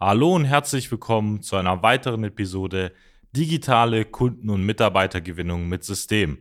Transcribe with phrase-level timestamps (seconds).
[0.00, 2.92] Hallo und herzlich willkommen zu einer weiteren Episode
[3.32, 6.38] Digitale Kunden- und Mitarbeitergewinnung mit System.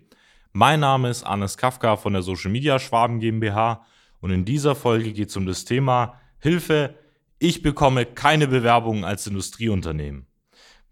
[0.53, 3.83] Mein Name ist Arnes Kafka von der Social Media Schwaben GmbH
[4.19, 6.99] und in dieser Folge geht es um das Thema Hilfe,
[7.39, 10.27] ich bekomme keine Bewerbungen als Industrieunternehmen.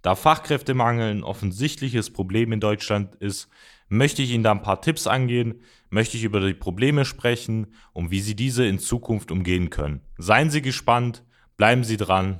[0.01, 3.47] Da Fachkräftemangel ein offensichtliches Problem in Deutschland ist,
[3.89, 5.61] möchte ich Ihnen da ein paar Tipps angehen,
[5.91, 10.01] möchte ich über die Probleme sprechen und wie Sie diese in Zukunft umgehen können.
[10.17, 11.23] Seien Sie gespannt,
[11.57, 12.39] bleiben Sie dran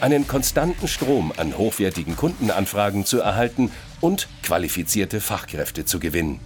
[0.00, 6.40] einen konstanten Strom an hochwertigen Kundenanfragen zu erhalten und qualifizierte Fachkräfte zu gewinnen.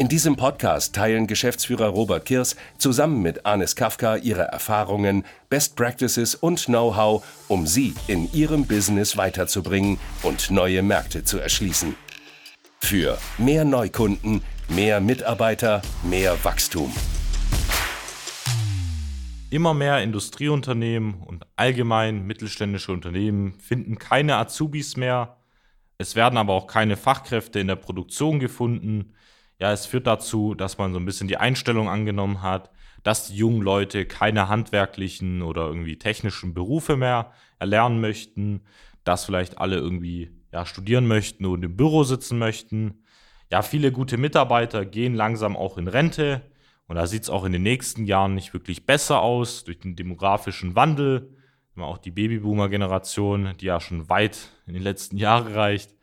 [0.00, 6.34] In diesem Podcast teilen Geschäftsführer Robert Kirs zusammen mit Anis Kafka ihre Erfahrungen, Best Practices
[6.34, 11.96] und Know-how, um sie in ihrem Business weiterzubringen und neue Märkte zu erschließen.
[12.80, 16.90] Für mehr Neukunden, mehr Mitarbeiter, mehr Wachstum.
[19.50, 25.38] Immer mehr Industrieunternehmen und allgemein mittelständische Unternehmen finden keine Azubis mehr.
[25.98, 29.12] Es werden aber auch keine Fachkräfte in der Produktion gefunden.
[29.58, 32.70] Ja, es führt dazu, dass man so ein bisschen die Einstellung angenommen hat,
[33.02, 38.62] dass die jungen Leute keine handwerklichen oder irgendwie technischen Berufe mehr erlernen möchten,
[39.02, 43.02] dass vielleicht alle irgendwie ja, studieren möchten und im Büro sitzen möchten.
[43.50, 46.42] Ja, viele gute Mitarbeiter gehen langsam auch in Rente
[46.90, 49.94] und da sieht es auch in den nächsten Jahren nicht wirklich besser aus durch den
[49.94, 51.36] demografischen Wandel.
[51.76, 55.94] Auch die Babyboomer-Generation, die ja schon weit in den letzten Jahren reicht,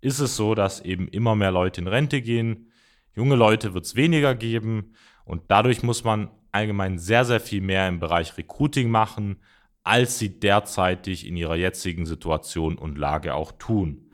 [0.00, 2.70] ist es so, dass eben immer mehr Leute in Rente gehen.
[3.14, 4.94] Junge Leute wird es weniger geben
[5.26, 9.36] und dadurch muss man allgemein sehr, sehr viel mehr im Bereich Recruiting machen,
[9.84, 14.10] als sie derzeitig in ihrer jetzigen Situation und Lage auch tun.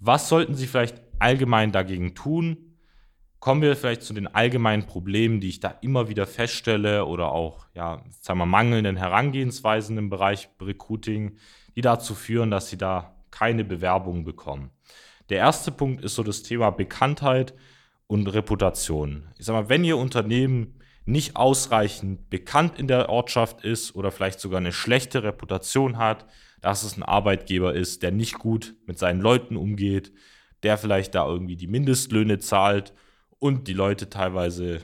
[0.00, 2.65] Was sollten Sie vielleicht allgemein dagegen tun?
[3.46, 7.68] Kommen wir vielleicht zu den allgemeinen Problemen, die ich da immer wieder feststelle oder auch,
[7.74, 11.36] ja, sagen wir, mangelnden Herangehensweisen im Bereich Recruiting,
[11.76, 14.72] die dazu führen, dass sie da keine Bewerbungen bekommen.
[15.28, 17.54] Der erste Punkt ist so das Thema Bekanntheit
[18.08, 19.28] und Reputation.
[19.38, 24.40] Ich sag mal, wenn Ihr Unternehmen nicht ausreichend bekannt in der Ortschaft ist oder vielleicht
[24.40, 26.26] sogar eine schlechte Reputation hat,
[26.62, 30.10] dass es ein Arbeitgeber ist, der nicht gut mit seinen Leuten umgeht,
[30.64, 32.92] der vielleicht da irgendwie die Mindestlöhne zahlt
[33.38, 34.82] und die Leute teilweise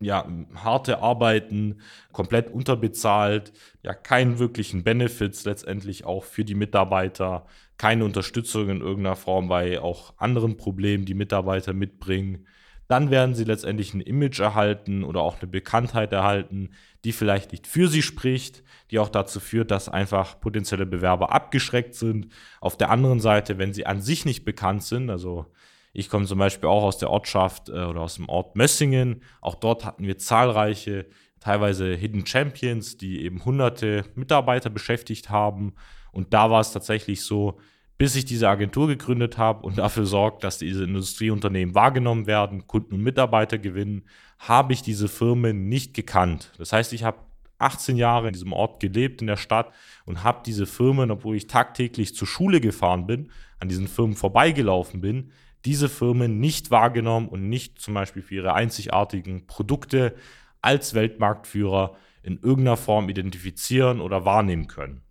[0.00, 1.80] ja, harte Arbeiten,
[2.12, 7.46] komplett unterbezahlt, ja, keinen wirklichen Benefits letztendlich auch für die Mitarbeiter,
[7.78, 12.46] keine Unterstützung in irgendeiner Form bei auch anderen Problemen, die Mitarbeiter mitbringen.
[12.86, 16.70] Dann werden sie letztendlich ein Image erhalten oder auch eine Bekanntheit erhalten,
[17.04, 21.94] die vielleicht nicht für sie spricht, die auch dazu führt, dass einfach potenzielle Bewerber abgeschreckt
[21.94, 22.28] sind.
[22.60, 25.46] Auf der anderen Seite, wenn sie an sich nicht bekannt sind, also
[25.94, 29.22] ich komme zum Beispiel auch aus der Ortschaft äh, oder aus dem Ort Mössingen.
[29.40, 31.06] Auch dort hatten wir zahlreiche,
[31.38, 35.74] teilweise Hidden Champions, die eben hunderte Mitarbeiter beschäftigt haben.
[36.10, 37.58] Und da war es tatsächlich so,
[37.96, 42.94] bis ich diese Agentur gegründet habe und dafür sorgt, dass diese Industrieunternehmen wahrgenommen werden, Kunden
[42.94, 44.02] und Mitarbeiter gewinnen,
[44.40, 46.50] habe ich diese Firmen nicht gekannt.
[46.58, 47.18] Das heißt, ich habe
[47.58, 49.72] 18 Jahre in diesem Ort gelebt, in der Stadt
[50.06, 53.30] und habe diese Firmen, obwohl ich tagtäglich zur Schule gefahren bin,
[53.60, 55.30] an diesen Firmen vorbeigelaufen bin,
[55.64, 60.14] diese Firmen nicht wahrgenommen und nicht zum Beispiel für ihre einzigartigen Produkte
[60.60, 65.02] als Weltmarktführer in irgendeiner Form identifizieren oder wahrnehmen können.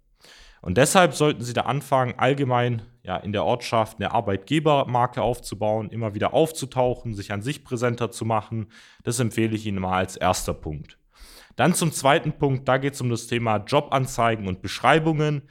[0.61, 6.15] Und deshalb sollten Sie da anfangen, allgemein ja, in der Ortschaft eine Arbeitgebermarke aufzubauen, immer
[6.15, 8.67] wieder aufzutauchen, sich an sich präsenter zu machen.
[9.03, 10.97] Das empfehle ich Ihnen mal als erster Punkt.
[11.55, 15.43] Dann zum zweiten Punkt, da geht es um das Thema Jobanzeigen und Beschreibungen.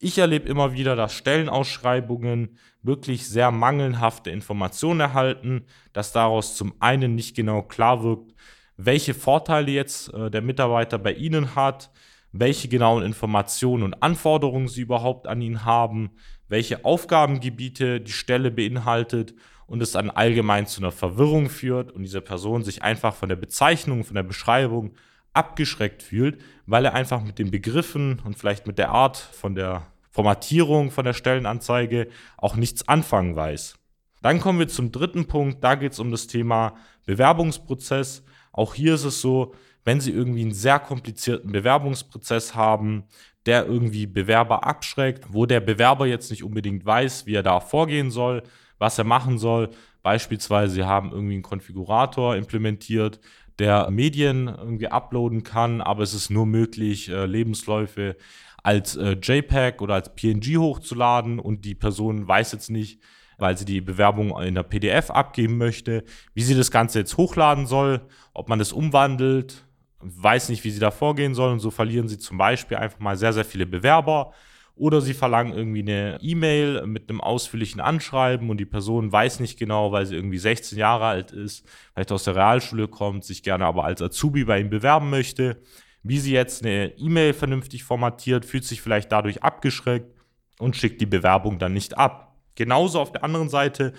[0.00, 7.16] Ich erlebe immer wieder, dass Stellenausschreibungen wirklich sehr mangelhafte Informationen erhalten, dass daraus zum einen
[7.16, 8.32] nicht genau klar wirkt,
[8.76, 11.90] welche Vorteile jetzt äh, der Mitarbeiter bei Ihnen hat,
[12.30, 16.10] welche genauen Informationen und Anforderungen Sie überhaupt an ihn haben,
[16.46, 19.34] welche Aufgabengebiete die Stelle beinhaltet
[19.66, 23.36] und es dann allgemein zu einer Verwirrung führt und diese Person sich einfach von der
[23.36, 24.92] Bezeichnung, von der Beschreibung
[25.38, 29.86] abgeschreckt fühlt, weil er einfach mit den Begriffen und vielleicht mit der Art von der
[30.10, 33.78] Formatierung von der Stellenanzeige auch nichts anfangen weiß.
[34.20, 36.74] Dann kommen wir zum dritten Punkt, da geht es um das Thema
[37.06, 38.24] Bewerbungsprozess.
[38.52, 39.54] Auch hier ist es so,
[39.84, 43.04] wenn Sie irgendwie einen sehr komplizierten Bewerbungsprozess haben,
[43.46, 48.10] der irgendwie Bewerber abschreckt, wo der Bewerber jetzt nicht unbedingt weiß, wie er da vorgehen
[48.10, 48.42] soll,
[48.78, 49.70] was er machen soll.
[50.02, 53.20] Beispielsweise, Sie haben irgendwie einen Konfigurator implementiert,
[53.58, 58.16] der Medien irgendwie uploaden kann, aber es ist nur möglich, äh, Lebensläufe
[58.62, 63.00] als äh, JPEG oder als PNG hochzuladen und die Person weiß jetzt nicht,
[63.38, 67.66] weil sie die Bewerbung in der PDF abgeben möchte, wie sie das Ganze jetzt hochladen
[67.66, 68.00] soll,
[68.34, 69.64] ob man das umwandelt,
[70.00, 73.16] weiß nicht, wie sie da vorgehen soll und so verlieren sie zum Beispiel einfach mal
[73.16, 74.32] sehr, sehr viele Bewerber
[74.78, 79.58] oder sie verlangen irgendwie eine E-Mail mit einem ausführlichen Anschreiben und die Person weiß nicht
[79.58, 83.66] genau, weil sie irgendwie 16 Jahre alt ist, vielleicht aus der Realschule kommt, sich gerne
[83.66, 85.60] aber als Azubi bei ihm bewerben möchte,
[86.02, 90.14] wie sie jetzt eine E-Mail vernünftig formatiert, fühlt sich vielleicht dadurch abgeschreckt
[90.58, 92.36] und schickt die Bewerbung dann nicht ab.
[92.54, 93.92] Genauso auf der anderen Seite,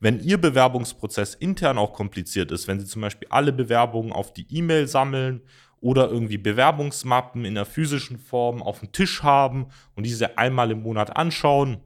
[0.00, 4.46] wenn Ihr Bewerbungsprozess intern auch kompliziert ist, wenn Sie zum Beispiel alle Bewerbungen auf die
[4.50, 5.42] E-Mail sammeln
[5.86, 10.82] oder irgendwie Bewerbungsmappen in der physischen Form auf dem Tisch haben und diese einmal im
[10.82, 11.76] Monat anschauen,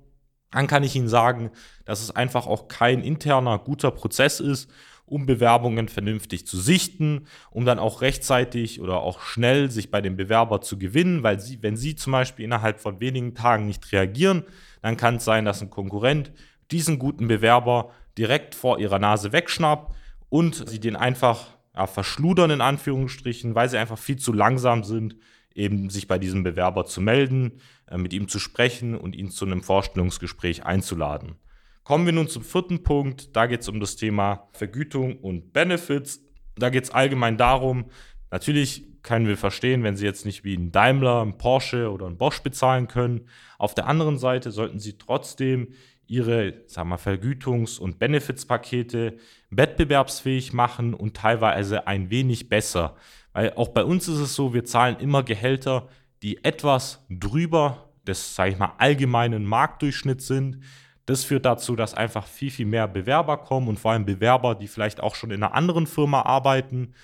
[0.50, 1.50] dann kann ich Ihnen sagen,
[1.84, 4.70] dass es einfach auch kein interner guter Prozess ist,
[5.04, 10.16] um Bewerbungen vernünftig zu sichten, um dann auch rechtzeitig oder auch schnell sich bei dem
[10.16, 14.44] Bewerber zu gewinnen, weil sie, wenn Sie zum Beispiel innerhalb von wenigen Tagen nicht reagieren,
[14.80, 16.32] dann kann es sein, dass ein Konkurrent
[16.70, 19.94] diesen guten Bewerber direkt vor Ihrer Nase wegschnappt
[20.30, 25.16] und Sie den einfach ja, verschludern in Anführungsstrichen, weil sie einfach viel zu langsam sind,
[25.54, 27.52] eben sich bei diesem Bewerber zu melden,
[27.88, 31.36] äh, mit ihm zu sprechen und ihn zu einem Vorstellungsgespräch einzuladen.
[31.82, 33.34] Kommen wir nun zum vierten Punkt.
[33.34, 36.22] Da geht es um das Thema Vergütung und Benefits.
[36.56, 37.86] Da geht es allgemein darum,
[38.30, 42.18] natürlich können wir verstehen, wenn Sie jetzt nicht wie ein Daimler, ein Porsche oder ein
[42.18, 43.22] Bosch bezahlen können.
[43.58, 45.68] Auf der anderen Seite sollten Sie trotzdem
[46.10, 49.16] ihre sagen wir, Vergütungs- und Benefits-Pakete
[49.50, 52.96] wettbewerbsfähig machen und teilweise ein wenig besser.
[53.32, 55.88] Weil auch bei uns ist es so, wir zahlen immer Gehälter,
[56.22, 60.64] die etwas drüber des, sage ich mal, allgemeinen Marktdurchschnitts sind.
[61.06, 64.68] Das führt dazu, dass einfach viel, viel mehr Bewerber kommen und vor allem Bewerber, die
[64.68, 66.94] vielleicht auch schon in einer anderen Firma arbeiten,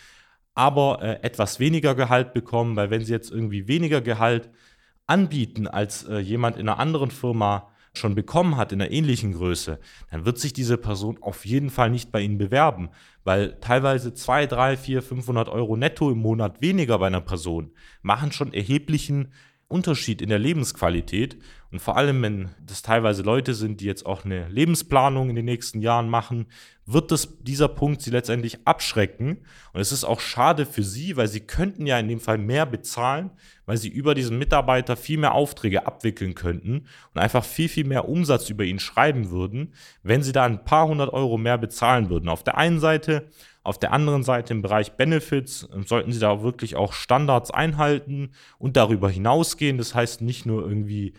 [0.54, 4.50] aber äh, etwas weniger Gehalt bekommen, weil wenn sie jetzt irgendwie weniger Gehalt
[5.06, 9.78] anbieten als äh, jemand in einer anderen Firma, schon bekommen hat in einer ähnlichen Größe,
[10.10, 12.90] dann wird sich diese Person auf jeden Fall nicht bei Ihnen bewerben,
[13.24, 17.72] weil teilweise 2, 3, 4, 500 Euro netto im Monat weniger bei einer Person
[18.02, 19.32] machen schon erheblichen
[19.68, 21.36] Unterschied in der Lebensqualität.
[21.72, 25.44] Und vor allem, wenn das teilweise Leute sind, die jetzt auch eine Lebensplanung in den
[25.44, 26.46] nächsten Jahren machen,
[26.86, 29.38] wird das, dieser Punkt sie letztendlich abschrecken.
[29.72, 32.64] Und es ist auch schade für sie, weil sie könnten ja in dem Fall mehr
[32.64, 33.30] bezahlen,
[33.66, 38.08] weil sie über diesen Mitarbeiter viel mehr Aufträge abwickeln könnten und einfach viel, viel mehr
[38.08, 39.74] Umsatz über ihn schreiben würden,
[40.04, 42.28] wenn sie da ein paar hundert Euro mehr bezahlen würden.
[42.28, 43.28] Auf der einen Seite
[43.66, 48.76] auf der anderen Seite im Bereich Benefits sollten Sie da wirklich auch Standards einhalten und
[48.76, 49.78] darüber hinausgehen.
[49.78, 51.14] Das heißt nicht nur irgendwie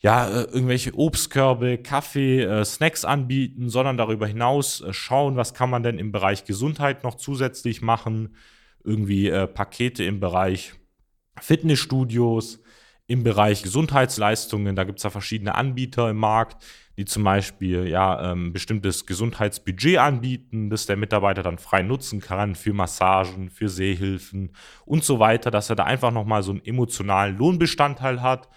[0.00, 5.68] ja, äh, irgendwelche Obstkörbe, Kaffee, äh, Snacks anbieten, sondern darüber hinaus äh, schauen, was kann
[5.70, 8.34] man denn im Bereich Gesundheit noch zusätzlich machen.
[8.82, 10.72] Irgendwie äh, Pakete im Bereich
[11.38, 12.60] Fitnessstudios,
[13.10, 14.76] im Bereich Gesundheitsleistungen.
[14.76, 16.64] Da gibt es ja verschiedene Anbieter im Markt,
[16.96, 22.54] die zum Beispiel ja ähm, bestimmtes Gesundheitsbudget anbieten, das der Mitarbeiter dann frei nutzen kann
[22.54, 24.52] für Massagen, für Sehhilfen
[24.84, 28.48] und so weiter, dass er da einfach nochmal so einen emotionalen Lohnbestandteil hat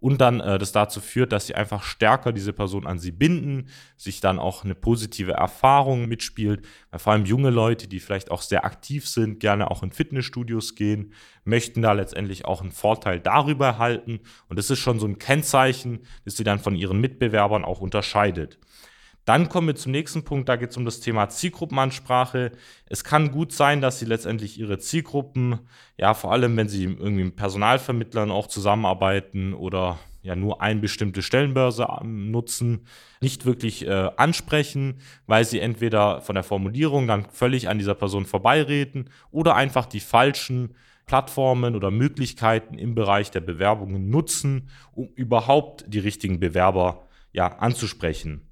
[0.00, 3.68] und dann äh, das dazu führt, dass sie einfach stärker diese Person an sie binden,
[3.96, 6.66] sich dann auch eine positive Erfahrung mitspielt.
[6.90, 10.74] Weil vor allem junge Leute, die vielleicht auch sehr aktiv sind, gerne auch in Fitnessstudios
[10.74, 11.12] gehen,
[11.44, 14.20] möchten da letztendlich auch einen Vorteil darüber erhalten.
[14.48, 18.58] Und das ist schon so ein Kennzeichen, das sie dann von ihren Mitbewerbern auch unterscheidet.
[19.30, 22.50] Dann kommen wir zum nächsten Punkt, da geht es um das Thema Zielgruppenansprache.
[22.86, 25.60] Es kann gut sein, dass Sie letztendlich Ihre Zielgruppen,
[25.96, 31.22] ja, vor allem wenn Sie irgendwie mit Personalvermittlern auch zusammenarbeiten oder ja nur eine bestimmte
[31.22, 32.88] Stellenbörse ähm, nutzen,
[33.20, 38.26] nicht wirklich äh, ansprechen, weil sie entweder von der Formulierung dann völlig an dieser Person
[38.26, 40.74] vorbeireden oder einfach die falschen
[41.06, 48.49] Plattformen oder Möglichkeiten im Bereich der Bewerbungen nutzen, um überhaupt die richtigen Bewerber ja anzusprechen.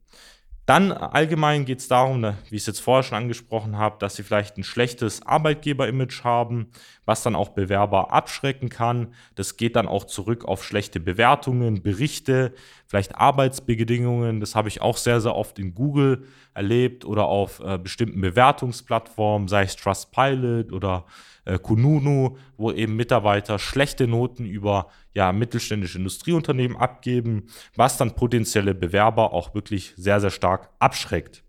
[0.68, 4.22] Dann allgemein geht es darum, wie ich es jetzt vorher schon angesprochen habe, dass sie
[4.22, 6.72] vielleicht ein schlechtes Arbeitgeber-Image haben,
[7.08, 9.14] was dann auch Bewerber abschrecken kann.
[9.34, 12.52] Das geht dann auch zurück auf schlechte Bewertungen, Berichte,
[12.86, 14.40] vielleicht Arbeitsbedingungen.
[14.40, 19.48] Das habe ich auch sehr, sehr oft in Google erlebt oder auf äh, bestimmten Bewertungsplattformen,
[19.48, 21.06] sei es Trustpilot oder
[21.46, 28.74] äh, Kununu, wo eben Mitarbeiter schlechte Noten über ja, mittelständische Industrieunternehmen abgeben, was dann potenzielle
[28.74, 31.42] Bewerber auch wirklich sehr, sehr stark abschreckt.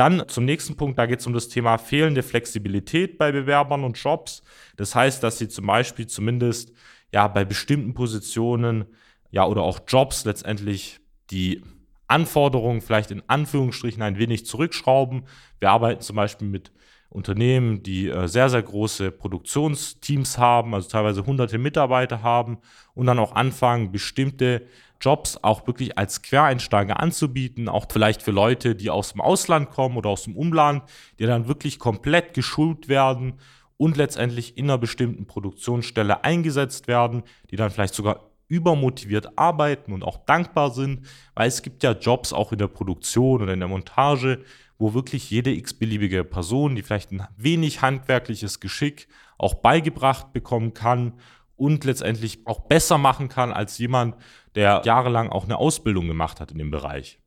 [0.00, 3.98] Dann zum nächsten Punkt, da geht es um das Thema fehlende Flexibilität bei Bewerbern und
[3.98, 4.42] Jobs.
[4.78, 6.72] Das heißt, dass sie zum Beispiel zumindest
[7.12, 8.86] ja bei bestimmten Positionen
[9.30, 11.62] ja oder auch Jobs letztendlich die
[12.06, 15.24] Anforderungen vielleicht in Anführungsstrichen ein wenig zurückschrauben.
[15.58, 16.72] Wir arbeiten zum Beispiel mit
[17.10, 22.56] Unternehmen, die äh, sehr, sehr große Produktionsteams haben, also teilweise hunderte Mitarbeiter haben
[22.94, 24.62] und dann auch anfangen, bestimmte
[25.00, 29.96] Jobs auch wirklich als Quereinsteiger anzubieten, auch vielleicht für Leute, die aus dem Ausland kommen
[29.96, 30.82] oder aus dem Umland,
[31.18, 33.34] die dann wirklich komplett geschult werden
[33.76, 40.02] und letztendlich in einer bestimmten Produktionsstelle eingesetzt werden, die dann vielleicht sogar übermotiviert arbeiten und
[40.02, 43.68] auch dankbar sind, weil es gibt ja Jobs auch in der Produktion oder in der
[43.68, 44.44] Montage,
[44.76, 51.14] wo wirklich jede x-beliebige Person, die vielleicht ein wenig handwerkliches Geschick auch beigebracht bekommen kann
[51.60, 54.16] und letztendlich auch besser machen kann als jemand,
[54.54, 57.20] der jahrelang auch eine Ausbildung gemacht hat in dem Bereich.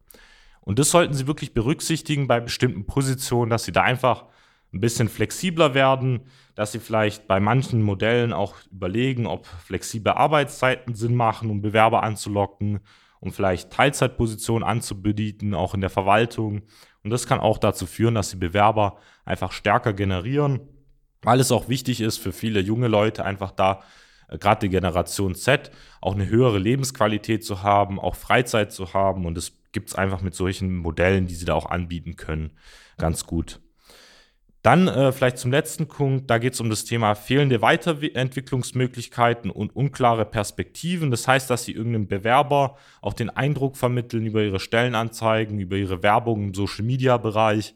[0.62, 4.26] Und das sollten Sie wirklich berücksichtigen bei bestimmten Positionen, dass Sie da einfach
[4.74, 6.22] ein bisschen flexibler werden,
[6.56, 12.04] dass Sie vielleicht bei manchen Modellen auch überlegen, ob flexible Arbeitszeiten Sinn machen, um Bewerber
[12.04, 12.80] anzulocken,
[13.20, 16.64] um vielleicht Teilzeitpositionen anzubieten, auch in der Verwaltung
[17.04, 20.62] und das kann auch dazu führen, dass die Bewerber einfach stärker generieren,
[21.22, 23.82] weil es auch wichtig ist für viele junge Leute einfach da,
[24.30, 29.26] gerade die Generation Z, auch eine höhere Lebensqualität zu haben, auch Freizeit zu haben.
[29.26, 32.52] Und das gibt es einfach mit solchen Modellen, die sie da auch anbieten können,
[32.98, 33.60] ganz gut.
[34.64, 39.76] Dann äh, vielleicht zum letzten Punkt, da geht es um das Thema fehlende Weiterentwicklungsmöglichkeiten und
[39.76, 41.12] unklare Perspektiven.
[41.12, 46.02] Das heißt, dass sie irgendeinem Bewerber auch den Eindruck vermitteln über ihre Stellenanzeigen, über ihre
[46.02, 47.76] Werbung im Social-Media-Bereich,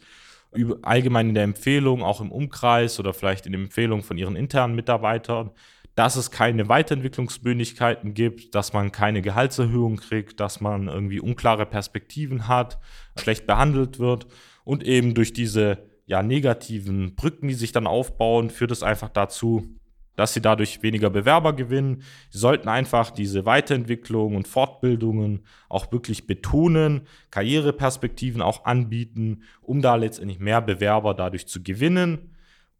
[0.82, 4.74] allgemein in der Empfehlung, auch im Umkreis oder vielleicht in der Empfehlung von ihren internen
[4.74, 5.52] Mitarbeitern,
[5.98, 12.48] dass es keine Weiterentwicklungsmöglichkeiten gibt, dass man keine Gehaltserhöhung kriegt, dass man irgendwie unklare Perspektiven
[12.48, 12.78] hat,
[13.18, 14.28] schlecht behandelt wird
[14.64, 19.76] und eben durch diese ja, negativen Brücken, die sich dann aufbauen, führt es einfach dazu,
[20.16, 22.04] dass sie dadurch weniger Bewerber gewinnen.
[22.30, 29.96] Sie sollten einfach diese Weiterentwicklung und Fortbildungen auch wirklich betonen, Karriereperspektiven auch anbieten, um da
[29.96, 32.37] letztendlich mehr Bewerber dadurch zu gewinnen.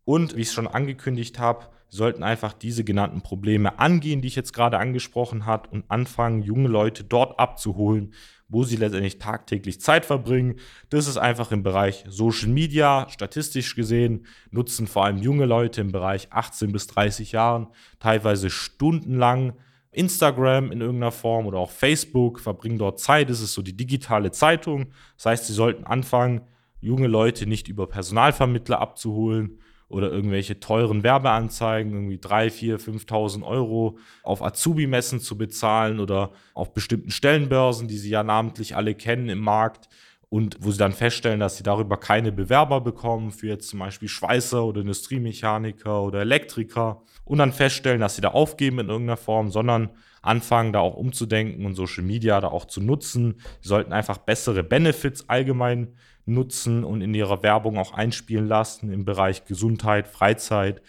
[0.08, 4.38] Und wie ich es schon angekündigt habe, sollten einfach diese genannten Probleme angehen, die ich
[4.38, 8.14] jetzt gerade angesprochen habe, und anfangen, junge Leute dort abzuholen,
[8.48, 10.62] wo sie letztendlich tagtäglich Zeit verbringen.
[10.90, 13.08] Das ist einfach im Bereich Social Media.
[13.10, 17.68] Statistisch gesehen nutzen vor allem junge Leute im Bereich 18 bis 30 Jahren
[18.00, 19.56] teilweise stundenlang
[19.92, 23.30] Instagram in irgendeiner Form oder auch Facebook, verbringen dort Zeit.
[23.30, 24.86] Das ist so die digitale Zeitung.
[25.18, 26.44] Das heißt, sie sollten anfangen,
[26.80, 29.60] junge Leute nicht über Personalvermittler abzuholen,
[29.90, 36.74] oder irgendwelche teuren Werbeanzeigen, irgendwie 3, 4, 5.000 Euro auf Azubi-Messen zu bezahlen oder auf
[36.74, 39.88] bestimmten Stellenbörsen, die sie ja namentlich alle kennen im Markt
[40.30, 44.10] und wo sie dann feststellen, dass sie darüber keine Bewerber bekommen für jetzt zum Beispiel
[44.10, 49.52] Schweißer oder Industriemechaniker oder Elektriker und dann feststellen, dass sie da aufgeben in irgendeiner Form,
[49.52, 49.90] sondern
[50.22, 53.36] anfangen, da auch umzudenken und Social Media da auch zu nutzen.
[53.62, 55.96] Sie sollten einfach bessere Benefits allgemein
[56.28, 60.82] nutzen und in ihrer Werbung auch einspielen lassen im Bereich Gesundheit, Freizeit,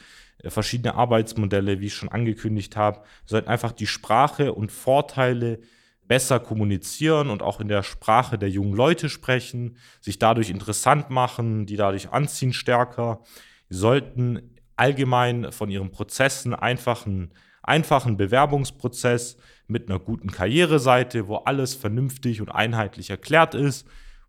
[0.42, 3.02] äh, verschiedene Arbeitsmodelle, wie ich schon angekündigt habe.
[3.24, 5.60] Sollten einfach die Sprache und Vorteile
[6.06, 11.66] besser kommunizieren und auch in der Sprache der jungen Leute sprechen, sich dadurch interessant machen,
[11.66, 13.20] die dadurch anziehen stärker.
[13.68, 17.30] Sie sollten allgemein von ihren Prozessen einfach einen
[17.62, 23.86] einfachen Bewerbungsprozess mit einer guten Karriereseite, wo alles vernünftig und einheitlich erklärt ist,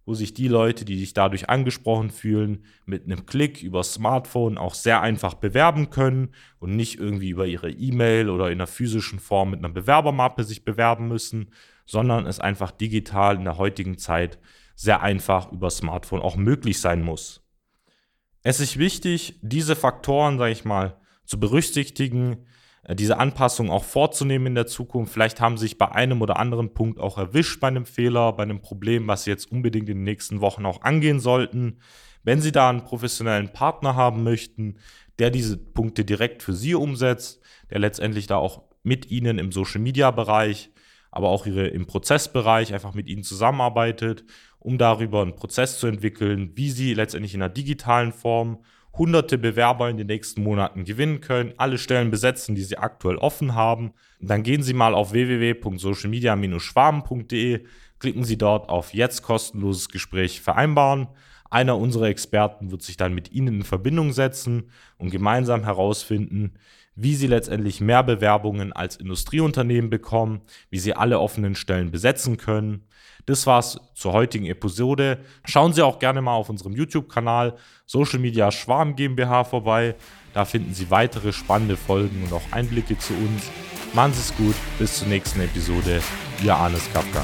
[0.09, 4.73] wo sich die Leute, die sich dadurch angesprochen fühlen, mit einem Klick über Smartphone auch
[4.73, 9.51] sehr einfach bewerben können und nicht irgendwie über ihre E-Mail oder in einer physischen Form
[9.51, 11.51] mit einer Bewerbermappe sich bewerben müssen,
[11.85, 14.39] sondern es einfach digital in der heutigen Zeit
[14.73, 17.43] sehr einfach über Smartphone auch möglich sein muss.
[18.41, 22.47] Es ist wichtig, diese Faktoren, sage ich mal, zu berücksichtigen,
[22.95, 25.13] diese Anpassung auch vorzunehmen in der Zukunft.
[25.13, 28.43] Vielleicht haben Sie sich bei einem oder anderen Punkt auch erwischt bei einem Fehler, bei
[28.43, 31.79] einem Problem, was Sie jetzt unbedingt in den nächsten Wochen auch angehen sollten.
[32.23, 34.77] Wenn Sie da einen professionellen Partner haben möchten,
[35.19, 40.71] der diese Punkte direkt für Sie umsetzt, der letztendlich da auch mit Ihnen im Social-Media-Bereich,
[41.11, 44.25] aber auch ihre, im Prozessbereich einfach mit Ihnen zusammenarbeitet
[44.59, 48.59] um darüber einen Prozess zu entwickeln, wie Sie letztendlich in einer digitalen Form
[48.93, 53.55] hunderte Bewerber in den nächsten Monaten gewinnen können, alle Stellen besetzen, die Sie aktuell offen
[53.55, 53.93] haben.
[54.19, 57.65] Dann gehen Sie mal auf www.socialmedia-schwaben.de,
[57.99, 61.07] klicken Sie dort auf Jetzt kostenloses Gespräch vereinbaren.
[61.49, 66.53] Einer unserer Experten wird sich dann mit Ihnen in Verbindung setzen und gemeinsam herausfinden,
[66.95, 72.83] wie Sie letztendlich mehr Bewerbungen als Industrieunternehmen bekommen, wie Sie alle offenen Stellen besetzen können.
[73.25, 75.19] Das war's zur heutigen Episode.
[75.45, 79.95] Schauen Sie auch gerne mal auf unserem YouTube-Kanal Social Media Schwarm GmbH vorbei.
[80.33, 83.49] Da finden Sie weitere spannende Folgen und auch Einblicke zu uns.
[83.93, 86.01] Machen Sie es gut, bis zur nächsten Episode.
[86.43, 87.23] Ihr Arnes Kafka.